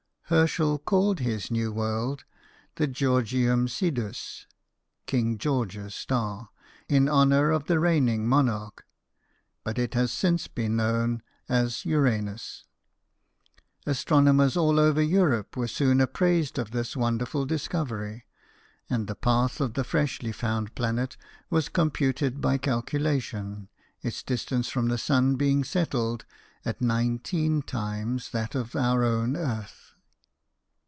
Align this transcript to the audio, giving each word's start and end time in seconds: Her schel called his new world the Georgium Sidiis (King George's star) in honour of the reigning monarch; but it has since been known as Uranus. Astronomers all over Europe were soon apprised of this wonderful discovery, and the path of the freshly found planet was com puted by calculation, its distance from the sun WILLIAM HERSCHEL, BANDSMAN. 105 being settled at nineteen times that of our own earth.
Her 0.31 0.47
schel 0.47 0.77
called 0.85 1.19
his 1.19 1.51
new 1.51 1.73
world 1.73 2.23
the 2.75 2.87
Georgium 2.87 3.67
Sidiis 3.67 4.45
(King 5.05 5.37
George's 5.37 5.93
star) 5.93 6.51
in 6.87 7.09
honour 7.09 7.51
of 7.51 7.65
the 7.65 7.81
reigning 7.81 8.25
monarch; 8.29 8.85
but 9.65 9.77
it 9.77 9.93
has 9.93 10.09
since 10.09 10.47
been 10.47 10.77
known 10.77 11.21
as 11.49 11.83
Uranus. 11.83 12.63
Astronomers 13.85 14.55
all 14.55 14.79
over 14.79 15.01
Europe 15.01 15.57
were 15.57 15.67
soon 15.67 15.99
apprised 15.99 16.57
of 16.57 16.71
this 16.71 16.95
wonderful 16.95 17.45
discovery, 17.45 18.23
and 18.89 19.07
the 19.07 19.15
path 19.15 19.59
of 19.59 19.73
the 19.73 19.83
freshly 19.83 20.31
found 20.31 20.73
planet 20.75 21.17
was 21.49 21.67
com 21.67 21.91
puted 21.91 22.39
by 22.39 22.57
calculation, 22.57 23.67
its 24.01 24.23
distance 24.23 24.69
from 24.69 24.87
the 24.87 24.97
sun 24.97 25.37
WILLIAM 25.37 25.63
HERSCHEL, 25.63 25.83
BANDSMAN. 26.17 26.27
105 26.63 26.79
being 26.79 26.79
settled 26.79 26.79
at 26.79 26.79
nineteen 26.79 27.61
times 27.61 28.29
that 28.31 28.55
of 28.55 28.77
our 28.77 29.03
own 29.03 29.35
earth. 29.35 29.89